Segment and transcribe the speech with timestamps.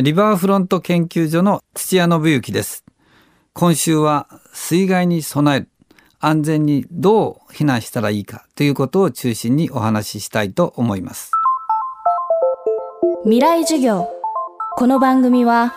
[0.00, 2.84] リバーフロント研究所の土屋信之です。
[3.52, 5.68] 今週は水害に備える
[6.20, 11.32] 安全にどう避難したらいいかということを中心にお話ししたいと思います。
[13.24, 14.08] 未来授業。
[14.76, 15.74] この番組は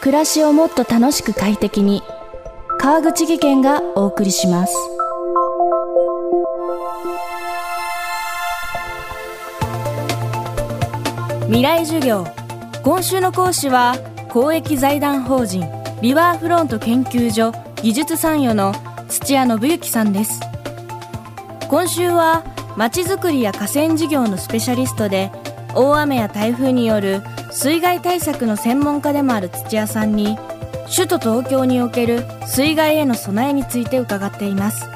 [0.00, 2.02] 暮らしをもっと楽しく快適に
[2.78, 4.74] 川口義賢がお送りします。
[11.48, 12.39] 未来授業。
[12.82, 13.94] 今週の講師は
[14.30, 15.68] 公益財団法人
[16.00, 18.72] リバーフロント研究所技術参与の
[19.06, 20.40] 土屋信之さんです。
[21.68, 22.42] 今週は
[22.76, 25.30] まちづくりや河川事業のスペシャリストで
[25.74, 27.20] 大雨や台風による
[27.52, 30.38] 水害対策の専門家でもある土屋さんに
[30.94, 34.88] 首都東京における水害への備えについて伺っています。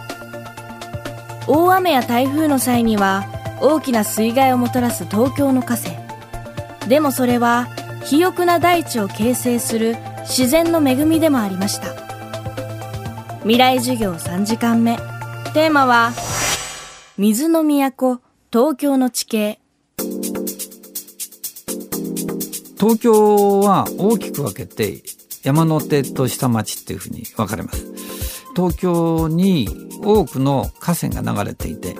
[1.46, 3.26] 大雨や台風の際には
[3.60, 6.02] 大きな水害をもたらす東京の河川。
[6.88, 7.68] でもそれは
[8.04, 11.94] 肥沃な大地を形成する自然の恵みでもありました。
[13.40, 14.96] 未来授業3時間目。
[15.54, 16.12] テーマは
[17.16, 18.20] 水の都
[18.52, 19.58] 東京の地形。
[22.78, 25.02] 東京は大きく分けて
[25.42, 27.86] 山手と下町っていうふうに分かれます。
[28.54, 29.68] 東京に
[30.02, 31.96] 多くの河川が流れていて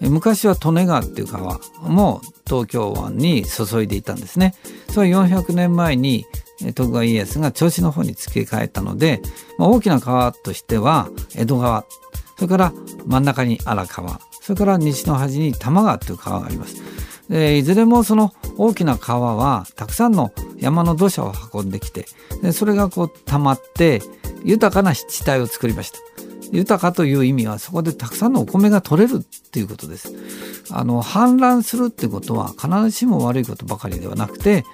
[0.00, 4.54] 昔は利根川っていう川も東京湾に注いでいたんですね。
[4.90, 6.26] それは400年前に
[6.74, 9.22] 徳川家康が銚子の方に付け替えたので、
[9.56, 11.86] まあ、大きな川としては江戸川
[12.36, 12.72] それから
[13.06, 16.82] 真ん中に荒川それから西の端に多摩川という川があります。
[17.30, 22.04] でいずれもその大きな川はたくさんの山の土砂を運んできて
[22.42, 24.02] でそれがこう溜まって
[24.44, 26.11] 豊かな湿地帯を作りました。
[26.52, 30.12] 豊かという意味はそこでたくさんのお米が取れるっていうことです。
[30.70, 34.64] あの氾濫するってことは必ずしも悪いことばかりではなくて、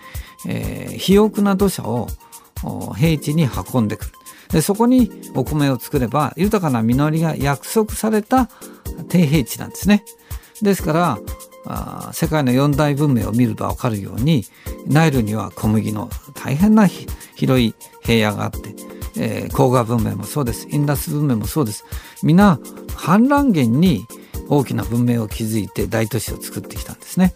[0.46, 2.08] えー、肥沃な土砂を
[2.96, 4.10] 平地に運んでくる
[4.50, 8.48] でそこにお米を作れば豊かな実りが約束された
[9.08, 10.04] 低平地なんですね。
[10.62, 11.18] ですから
[11.66, 14.44] あ世界の四大文明を見ると分かるように
[14.86, 18.74] ナイルには小麦の大変な広い平野があって
[19.18, 21.84] えー、黄河文明もそうですインダス文明もそうです
[22.22, 22.58] 皆
[22.88, 24.06] 氾濫源に
[24.48, 27.34] 大きな文明を築いて大都市を作ってきたんですね。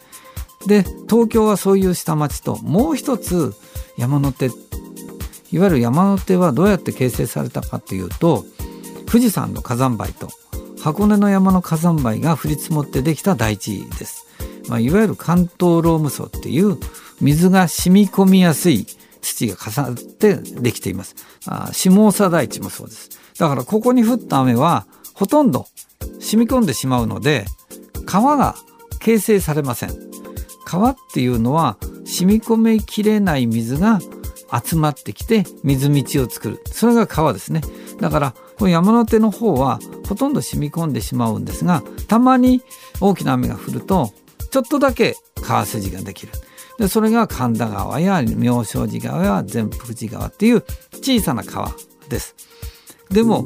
[0.66, 3.52] で東京はそういう下町ともう一つ
[3.96, 8.44] 山手いわゆる山手はどうやって形成されたかというと
[9.06, 10.28] 富士山の火山灰と
[10.80, 14.26] 箱根の山の火山灰が降り積もってできた大地です。
[14.68, 16.78] まあ、いわゆる関東ローム層っていう
[17.20, 18.86] 水が染み込みやすい
[19.22, 21.14] 土が重なってできています。
[21.46, 23.10] あ下総台地もそうです。
[23.38, 25.66] だからここに降った雨はほとんど
[26.20, 27.46] 染み込んでしまうので
[28.04, 28.56] 川が
[29.00, 29.90] 形成されません。
[30.64, 34.00] 川っていうのは染み込みきれない水が
[34.64, 36.62] 集まってきて水道を作る。
[36.66, 37.62] それが川ですね。
[38.00, 39.78] だからこの山手の方は
[40.08, 42.62] ほとんど染み込んでしまうんですがたまに
[43.00, 44.12] 大きな雨が降ると
[44.50, 46.32] ちょっとだけ川筋ができる。
[46.78, 50.62] でそれが神田川や妙正寺川や善福寺川っていう
[50.92, 51.72] 小さな川
[52.08, 52.34] です。
[53.10, 53.44] でも、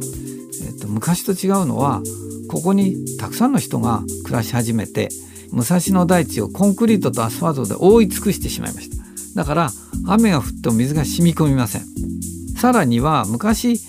[0.64, 2.00] えっと、昔と違うのは
[2.48, 5.08] ここにたくさんの人が暮らし始めて
[5.50, 8.96] 武蔵野大地をコンクリートとアスファルトで覆い尽くしてしまいました
[9.34, 9.70] だから
[10.06, 11.82] 雨が降っても水が染み込みません
[12.56, 13.80] さらには昔、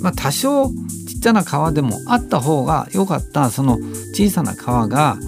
[0.00, 0.66] まあ、多少
[1.06, 3.78] ちっちゃな川でもあった方が良かったその
[4.14, 5.18] 小さな川が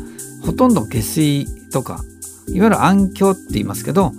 [0.44, 2.02] ほとんど下水とか
[2.52, 4.12] いわゆる暗渠って言いますけど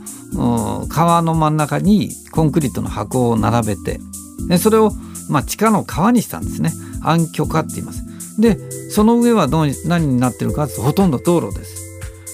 [0.89, 3.99] 川の真ん中にコンクリートの箱を並べて
[4.47, 4.91] でそれを
[5.29, 6.71] まあ地下の川にしたんですね。
[7.03, 8.03] 暗渠化って言います。
[8.39, 8.57] で
[8.89, 11.81] その上はどう何になってるかというとほとんど道路です。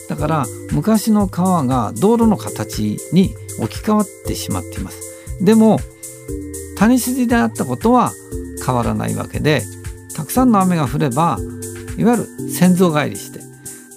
[0.09, 5.01] だから昔の川が道路の形に置き換わってしまっています。
[5.41, 5.79] でも
[6.77, 8.11] 谷筋であったことは
[8.65, 9.63] 変わらないわけで
[10.15, 11.37] たくさんの雨が降れば
[11.97, 13.39] いわゆる先祖返りして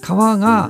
[0.01, 0.69] 川が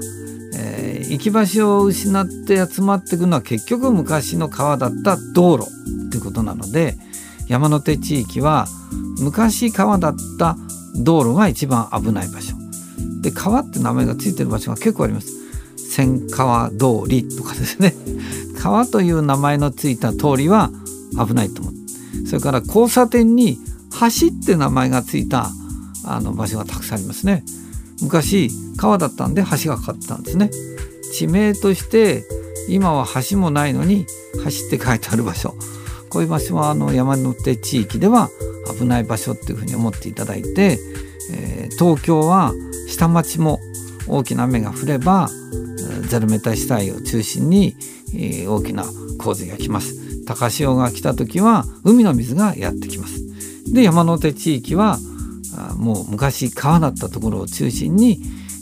[1.11, 5.67] 行き場所を失って集まっていくのは結局昔の川だった道路
[6.07, 6.95] ってことなので
[7.49, 8.65] 山手地域は
[9.19, 10.55] 昔川だった
[10.95, 12.55] 道路が一番危ない場所。
[13.21, 15.33] で川って名前が付いてる場所が結構あります。
[15.91, 17.93] 千川通りとかですね。
[18.57, 20.71] 川という名前の付いた通りは
[21.27, 21.73] 危ないと思う。
[22.25, 23.59] それから交差点に
[23.99, 25.51] 橋って名前が付いた
[26.05, 27.43] あの場所がたくさんありますね。
[28.01, 30.49] 昔川だったんで橋がかかったんですね。
[31.13, 32.23] 地名として
[32.67, 34.05] 今は橋もないのに
[34.35, 35.55] 橋って書いてある場所。
[36.09, 38.29] こういう場所はあの山手地域では
[38.77, 40.77] 危ない場所っていうふうに思っていただいて、
[41.31, 42.53] えー、東京は
[42.87, 43.59] 下町も
[44.07, 45.29] 大きな雨が降れば
[46.09, 47.75] ゼロメタ地帯を中心に
[48.13, 48.83] えー、大きな
[49.19, 50.23] 洪水が来ます。
[50.25, 53.21] 高潮が来た時は海の水がやってきます。
[53.73, 54.97] で山手地域は
[55.77, 58.19] もう昔川だったところを中心に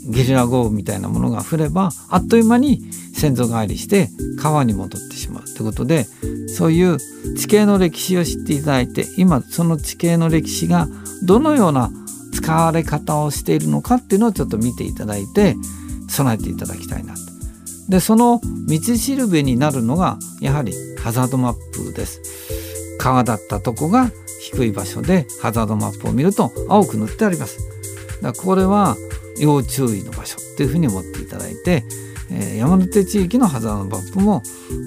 [0.07, 2.81] ゲリラ豪雨みたいなものが降ればあっという間に
[3.13, 4.09] 先祖返りして
[4.41, 6.06] 川に戻ってしまうということで
[6.47, 6.97] そういう
[7.38, 10.88] 地形の歴史を知っていただいて今その地形の歴史が
[11.24, 11.91] どのような
[12.33, 15.56] 使われ方をしているのかっていうのをちょっと見ていただいて
[16.07, 17.19] 備えていただきたいなと。
[17.89, 22.21] でその道しるべになるのがやはりハザードマップです。
[23.00, 27.57] 川だったとこが低い場所でハザードマップを見ると青く塗ってあります。
[28.22, 28.98] だこれは
[29.40, 31.86] 要注意の場所っていうふうに思っていただいて、
[32.30, 34.44] えー、山手地域のハザードマップも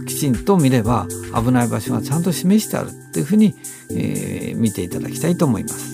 [0.06, 3.54] きちんと見れば危ない場所がちゃんと示してあるっていうふうに、
[3.90, 5.92] えー、見ていただきたいと思います。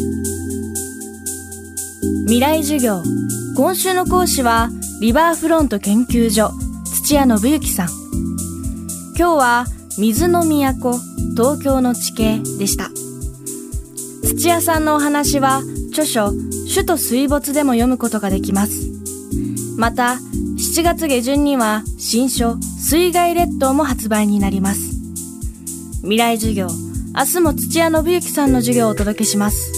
[2.26, 3.02] 未来授業
[3.56, 4.70] 今週の講師は
[5.00, 6.50] リバーフロント研究所
[6.84, 7.88] 土屋信之さん
[9.16, 9.66] 今日は
[9.98, 10.92] 水の都
[11.36, 12.90] 東京の地形でした
[14.22, 16.30] 土屋さんのお話は著書
[16.72, 18.88] 首都水没でも読むことができます。
[19.76, 20.18] また、
[20.56, 24.92] 7月下旬には新書水害列島も発売になります。
[26.02, 26.68] 未来授業、
[27.16, 29.77] 明日も土屋信之さんの授業をお届けします。